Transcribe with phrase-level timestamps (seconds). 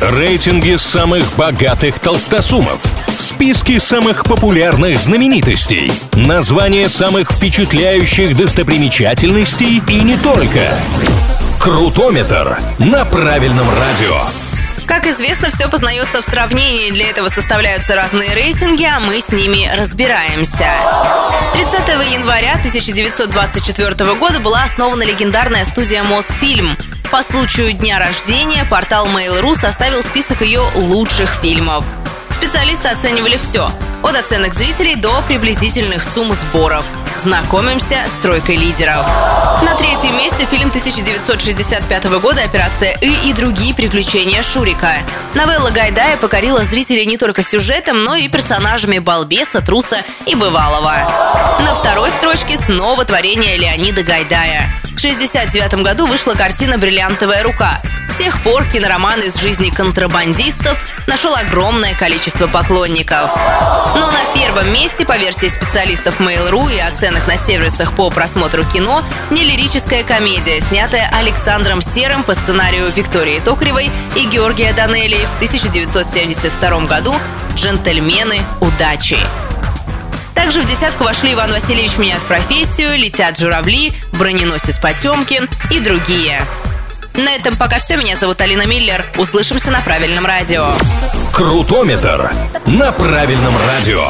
[0.00, 2.82] Рейтинги самых богатых толстосумов.
[3.16, 5.90] Списки самых популярных знаменитостей.
[6.12, 10.60] Названия самых впечатляющих достопримечательностей и не только.
[11.58, 14.14] Крутометр на правильном радио.
[14.84, 16.90] Как известно, все познается в сравнении.
[16.90, 20.68] Для этого составляются разные рейтинги, а мы с ними разбираемся.
[21.54, 26.76] 30 января 1924 года была основана легендарная студия Мосфильм.
[27.10, 31.84] По случаю дня рождения портал Mail.ru составил список ее лучших фильмов.
[32.30, 33.70] Специалисты оценивали все–
[34.02, 36.84] от оценок зрителей до приблизительных сумм сборов.
[37.16, 39.06] Знакомимся с тройкой лидеров.
[39.62, 44.92] На третьем месте фильм 1965 года «Операция И» и другие приключения Шурика.
[45.34, 50.92] Новелла Гайдая покорила зрителей не только сюжетом, но и персонажами балбеса, труса и бывалого.
[51.64, 54.70] На второй строчке снова творение Леонида Гайдая.
[54.96, 57.82] В 1969 году вышла картина «Бриллиантовая рука».
[58.10, 63.30] С тех пор кинороман из жизни контрабандистов нашел огромное количество поклонников.
[63.94, 69.04] Но на первом месте, по версии специалистов Mail.ru и оценок на сервисах по просмотру кино,
[69.30, 76.86] не лирическая комедия, снятая Александром Серым по сценарию Виктории Токаревой и Георгия Данелли в 1972
[76.86, 77.14] году
[77.54, 79.18] «Джентльмены удачи».
[80.46, 86.40] Также в десятку вошли Иван Васильевич меняет профессию, летят журавли, броненосец Потемкин и другие.
[87.14, 87.96] На этом пока все.
[87.96, 89.04] Меня зовут Алина Миллер.
[89.16, 90.68] Услышимся на правильном радио.
[91.32, 92.32] Крутометр
[92.64, 94.04] на правильном радио.